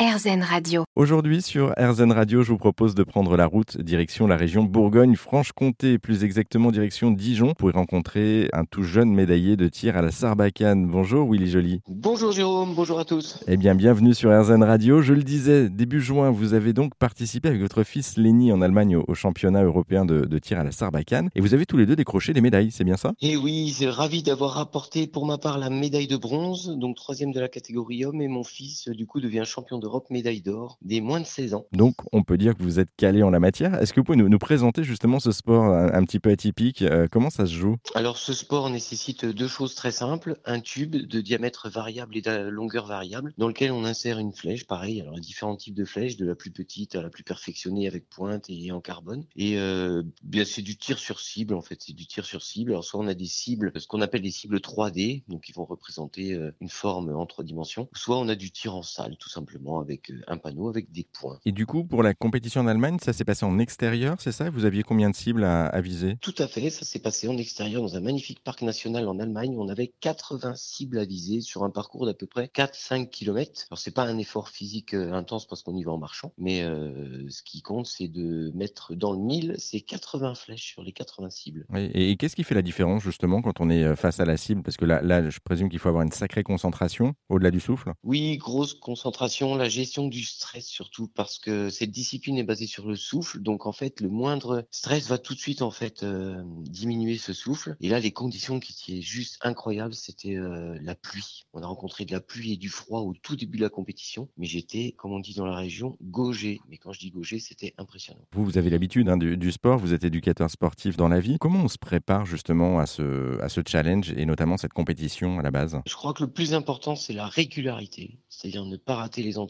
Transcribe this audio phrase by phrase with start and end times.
[0.00, 0.84] RZN Radio.
[0.96, 5.98] Aujourd'hui sur RZN Radio, je vous propose de prendre la route direction la région Bourgogne-Franche-Comté,
[5.98, 10.10] plus exactement direction Dijon, pour y rencontrer un tout jeune médaillé de tir à la
[10.10, 10.86] Sarbacane.
[10.86, 11.82] Bonjour Willy Joly.
[11.86, 13.44] Bonjour Jérôme, bonjour à tous.
[13.46, 15.02] Eh bien, bienvenue sur RZN Radio.
[15.02, 18.96] Je le disais, début juin, vous avez donc participé avec votre fils Lenny en Allemagne
[18.96, 22.32] au, championnat européen de, tir à la Sarbacane, et vous avez tous les deux décroché
[22.32, 23.12] des médailles, c'est bien ça?
[23.20, 27.32] Eh oui, c'est ravi d'avoir rapporté pour ma part la médaille de bronze, donc troisième
[27.32, 31.00] de la catégorie homme, et mon fils du coup devient champion de médaille d'or des
[31.00, 31.66] moins de 16 ans.
[31.72, 33.74] Donc, on peut dire que vous êtes calé en la matière.
[33.80, 37.30] Est-ce que vous pouvez nous, présenter justement ce sport un, petit peu atypique euh, Comment
[37.30, 37.76] ça se joue?
[37.94, 42.48] Alors, ce sport nécessite deux choses très simples un tube de diamètre variable et de
[42.48, 44.66] longueur variable, dans lequel on insère une flèche.
[44.66, 48.08] Pareil, alors différents types de flèches, de la plus petite à la plus perfectionnée avec
[48.08, 49.24] pointe et en carbone.
[49.36, 51.80] Et euh, bien, c'est du tir sur cible en fait.
[51.80, 52.72] C'est du tir sur cible.
[52.72, 55.64] Alors, soit on a des cibles, ce qu'on appelle des cibles 3D, donc qui vont
[55.64, 59.28] représenter euh, une forme en trois dimensions, soit on a du tir en salle, tout
[59.28, 61.38] simplement avec euh, un panneau avec des points.
[61.44, 64.50] Et du coup, pour la compétition en Allemagne, ça s'est passé en extérieur, c'est ça?
[64.50, 66.16] Vous aviez combien de cibles à, viser?
[66.20, 69.56] Tout à fait, ça s'est passé en extérieur dans un magnifique parc national en Allemagne.
[69.58, 73.66] On avait 80 cibles à viser sur un parcours d'à peu près 4-5 km.
[73.70, 76.62] Alors c'est pas un effort physique euh, intense parce qu'on y va en marchant, mais
[76.62, 80.92] euh, ce qui compte c'est de mettre dans le mille ces 80 flèches sur les
[80.92, 81.66] 80 cibles.
[81.74, 84.62] et, qu'est-ce qui fait la différence justement quand on est face à la cible?
[84.62, 87.92] Parce que là, là je présume qu'il faut avoir une sacrée concentration au-delà du souffle?
[88.02, 92.86] Oui, grosse concentration, la gestion du stress surtout parce que cette discipline est basée sur
[92.86, 93.40] le souffle.
[93.40, 97.32] Donc en fait, le moindre stress va tout de suite en fait euh, diminuer ce
[97.32, 97.76] souffle.
[97.80, 101.44] Et là, les conditions qui étaient juste incroyables, c'était euh, la pluie.
[101.52, 104.28] On a rencontré de la pluie et du froid au tout début de la compétition,
[104.36, 106.60] mais j'étais, comme on dit dans la région, gaugé.
[106.68, 108.20] Mais quand je dis gaugé, c'était impressionnant.
[108.32, 111.36] Vous, vous avez l'habitude hein, du, sport, vous êtes éducateur sportif dans la vie.
[111.38, 115.42] Comment on se prépare justement à ce, à ce challenge et notamment cette compétition à
[115.42, 115.78] la base?
[115.86, 119.49] Je crois que le plus important, c'est la régularité, c'est-à-dire ne pas rater les entraînements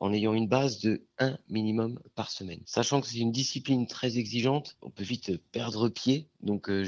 [0.00, 2.60] en ayant une base de un minimum par semaine.
[2.64, 6.28] Sachant que c'est une discipline très exigeante, on peut vite perdre pied.
[6.40, 6.84] Donc euh,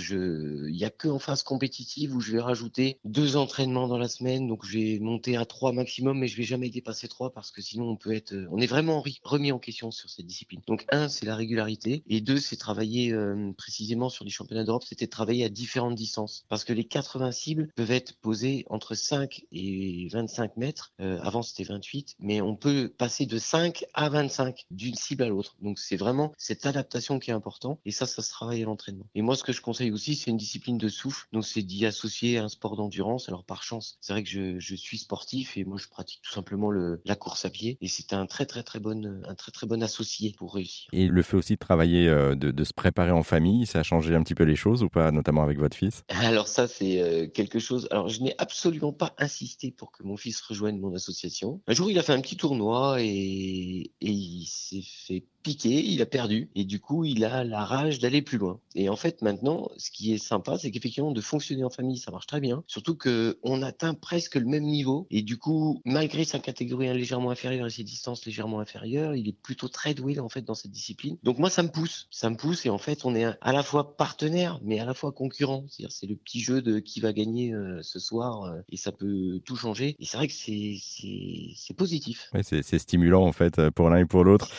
[0.69, 4.09] il y a que en phase compétitive où je vais rajouter deux entraînements dans la
[4.09, 4.47] semaine.
[4.47, 7.61] Donc je vais monter à trois maximum, mais je vais jamais dépasser trois parce que
[7.61, 10.61] sinon on peut être, on est vraiment remis en question sur cette discipline.
[10.67, 14.85] Donc un, c'est la régularité et deux, c'est travailler euh, précisément sur les championnats d'Europe,
[14.87, 19.45] c'était travailler à différentes distances parce que les 80 cibles peuvent être posées entre 5
[19.51, 20.93] et 25 mètres.
[21.01, 25.57] Euh, avant c'était 28, mais peut passer de 5 à 25 d'une cible à l'autre.
[25.61, 29.07] Donc c'est vraiment cette adaptation qui est important et ça, ça se travaille à l'entraînement.
[29.15, 31.27] Et moi, ce que je conseille aussi, c'est une discipline de souffle.
[31.33, 33.29] Donc c'est d'y associer un sport d'endurance.
[33.29, 36.33] Alors par chance, c'est vrai que je, je, suis sportif et moi je pratique tout
[36.33, 39.53] simplement le, la course à pied et c'est un très très très bon un très
[39.53, 40.89] très bon associé pour réussir.
[40.93, 43.83] Et le fait aussi de travailler, euh, de, de se préparer en famille, ça a
[43.83, 46.03] changé un petit peu les choses ou pas, notamment avec votre fils?
[46.09, 47.89] Alors ça c'est euh, quelque chose.
[47.91, 51.61] Alors je n'ai absolument pas insisté pour que mon fils rejoigne mon association.
[51.67, 56.03] Un jour il a fait un petit tournoi et et, il s'est fait piqué, il
[56.03, 58.61] a perdu et du coup il a la rage d'aller plus loin.
[58.75, 62.11] Et en fait maintenant, ce qui est sympa, c'est qu'effectivement de fonctionner en famille, ça
[62.11, 62.63] marche très bien.
[62.67, 67.31] Surtout que on atteint presque le même niveau et du coup, malgré sa catégorie légèrement
[67.31, 70.71] inférieure et ses distances légèrement inférieures, il est plutôt très doué en fait dans cette
[70.71, 71.17] discipline.
[71.23, 73.63] Donc moi ça me pousse, ça me pousse et en fait on est à la
[73.63, 75.65] fois partenaire mais à la fois concurrent.
[75.69, 78.93] C'est-à-dire c'est le petit jeu de qui va gagner euh, ce soir euh, et ça
[78.93, 79.97] peut tout changer.
[79.99, 82.31] Et c'est vrai que c'est positif.
[82.35, 84.51] Ouais, c'est stimulant en fait pour l'un et pour l'autre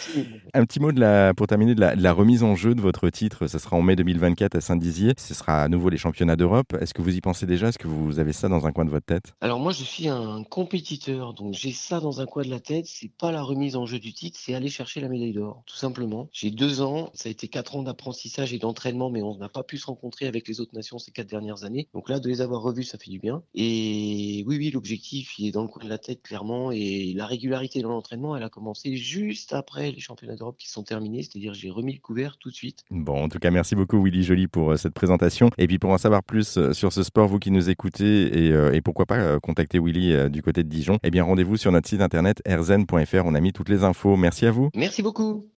[0.72, 3.48] petit mot de la, pour terminer de la, remise en jeu de votre titre.
[3.48, 5.12] Ce sera en mai 2024 à Saint-Dizier.
[5.18, 6.78] Ce sera à nouveau les championnats d'Europe.
[6.80, 7.68] Est-ce que vous y pensez déjà?
[7.68, 9.34] Est-ce que vous avez ça dans un coin de votre tête?
[9.42, 12.86] Alors moi, je suis un compétiteur, donc j'ai ça dans un coin de la tête.
[12.88, 15.76] C'est pas la remise en jeu du titre, c'est aller chercher la médaille d'or, tout
[15.76, 16.30] simplement.
[16.32, 19.64] J'ai deux ans, ça a été quatre ans d'apprentissage et d'entraînement, mais on n'a pas
[19.64, 21.90] pu se rencontrer avec les autres nations ces quatre dernières années.
[21.94, 23.44] Donc là, de les avoir revus, ça fait du bien.
[23.56, 26.72] Et oui, oui, l'objectif, il est dans le coin de la tête clairement.
[26.72, 30.83] Et la régularité dans l'entraînement, elle a commencé juste après les championnats d'Europe qui sont
[30.83, 32.83] terminés, c'est-à-dire j'ai remis le couvert tout de suite.
[32.91, 35.49] Bon, en tout cas, merci beaucoup Willy Joly pour euh, cette présentation.
[35.57, 38.51] Et puis pour en savoir plus euh, sur ce sport, vous qui nous écoutez, et,
[38.51, 42.01] euh, pourquoi pas contacter Willy du côté de Dijon, eh bien rendez-vous sur notre site
[42.01, 44.16] internet rzen.fr, on a mis toutes les infos.
[44.17, 44.69] Merci à vous.
[44.75, 45.47] Merci beaucoup.